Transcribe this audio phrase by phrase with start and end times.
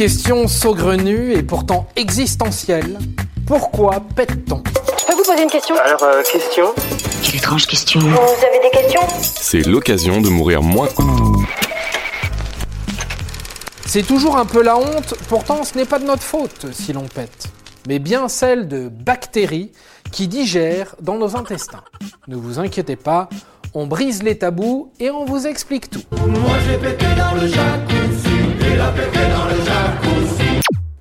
[0.00, 2.98] question saugrenue et pourtant existentielle.
[3.46, 4.62] Pourquoi pète-t-on?
[4.98, 5.74] Je peux vous poser une question?
[5.76, 6.68] Alors, euh, question?
[7.22, 8.00] Quelle étrange question.
[8.00, 9.02] Vous avez des questions?
[9.20, 10.88] C'est l'occasion de mourir moins.
[13.84, 17.06] C'est toujours un peu la honte, pourtant ce n'est pas de notre faute si l'on
[17.06, 17.48] pète,
[17.86, 19.70] mais bien celle de bactéries
[20.12, 21.84] qui digèrent dans nos intestins.
[22.26, 23.28] Ne vous inquiétez pas,
[23.74, 26.00] on brise les tabous et on vous explique tout.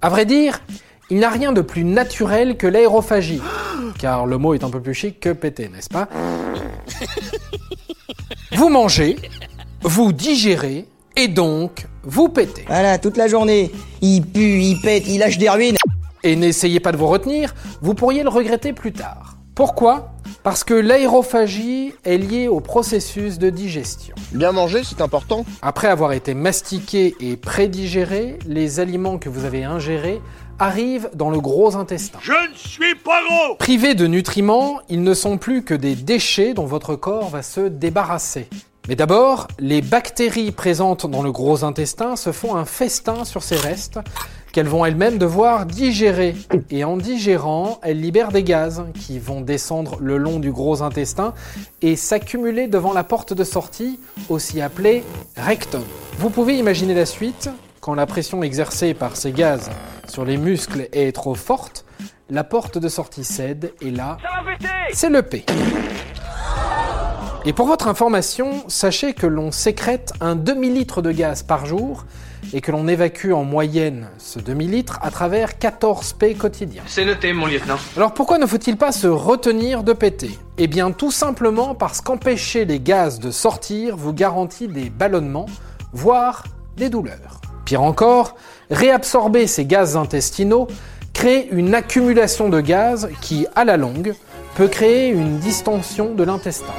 [0.01, 0.61] À vrai dire,
[1.09, 3.41] il n'y a rien de plus naturel que l'aérophagie,
[3.97, 6.07] car le mot est un peu plus chic que péter, n'est-ce pas?
[8.53, 9.17] Vous mangez,
[9.81, 10.85] vous digérez,
[11.17, 12.63] et donc vous pétez.
[12.67, 13.71] Voilà, toute la journée.
[14.01, 15.75] Il pue, il pète, il lâche des ruines.
[16.23, 19.35] Et n'essayez pas de vous retenir, vous pourriez le regretter plus tard.
[19.53, 20.13] Pourquoi?
[20.43, 24.15] Parce que l'aérophagie est liée au processus de digestion.
[24.31, 25.45] Bien manger, c'est important.
[25.61, 30.21] Après avoir été mastiqués et prédigérés, les aliments que vous avez ingérés
[30.57, 32.19] arrivent dans le gros intestin.
[32.21, 36.53] Je ne suis pas gros Privés de nutriments, ils ne sont plus que des déchets
[36.53, 38.47] dont votre corps va se débarrasser.
[38.87, 43.55] Mais d'abord, les bactéries présentes dans le gros intestin se font un festin sur ces
[43.55, 43.99] restes
[44.51, 46.35] qu'elles vont elles-mêmes devoir digérer.
[46.69, 51.33] Et en digérant, elles libèrent des gaz qui vont descendre le long du gros intestin
[51.81, 55.03] et s'accumuler devant la porte de sortie, aussi appelée
[55.35, 55.83] rectum.
[56.17, 57.49] Vous pouvez imaginer la suite,
[57.81, 59.69] quand la pression exercée par ces gaz
[60.07, 61.85] sur les muscles est trop forte,
[62.29, 64.17] la porte de sortie cède et là,
[64.93, 65.45] c'est le P.
[67.45, 72.05] Et pour votre information, sachez que l'on sécrète un demi-litre de gaz par jour
[72.51, 76.83] et que l'on évacue en moyenne ce demi-litre à travers 14 P quotidiens.
[76.85, 77.77] C'est noté, mon lieutenant.
[77.95, 80.37] Alors pourquoi ne faut-il pas se retenir de péter?
[80.57, 85.47] Eh bien tout simplement parce qu'empêcher les gaz de sortir vous garantit des ballonnements,
[85.93, 86.43] voire
[86.75, 87.39] des douleurs.
[87.63, 88.35] Pire encore,
[88.69, 90.67] réabsorber ces gaz intestinaux
[91.13, 94.13] crée une accumulation de gaz qui, à la longue,
[94.55, 96.73] peut créer une distension de l'intestin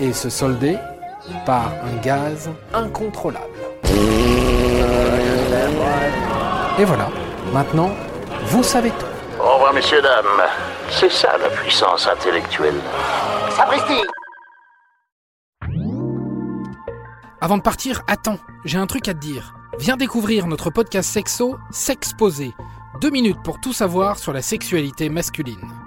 [0.00, 0.76] et se solder
[1.46, 3.44] par un gaz incontrôlable.
[6.78, 7.08] Et voilà,
[7.52, 7.90] maintenant,
[8.46, 9.06] vous savez tout.
[9.40, 10.42] Au revoir, messieurs, dames.
[10.90, 12.80] C'est ça la puissance intellectuelle.
[13.50, 14.02] Sapristi
[17.40, 19.54] Avant de partir, attends, j'ai un truc à te dire.
[19.78, 22.52] Viens découvrir notre podcast sexo, S'exposer.
[23.00, 25.83] Deux minutes pour tout savoir sur la sexualité masculine.